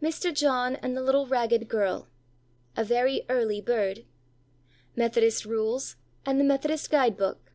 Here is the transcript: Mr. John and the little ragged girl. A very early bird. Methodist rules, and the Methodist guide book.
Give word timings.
Mr. 0.00 0.34
John 0.34 0.76
and 0.76 0.96
the 0.96 1.02
little 1.02 1.26
ragged 1.26 1.68
girl. 1.68 2.08
A 2.78 2.82
very 2.82 3.26
early 3.28 3.60
bird. 3.60 4.06
Methodist 4.96 5.44
rules, 5.44 5.96
and 6.24 6.40
the 6.40 6.44
Methodist 6.44 6.90
guide 6.90 7.18
book. 7.18 7.52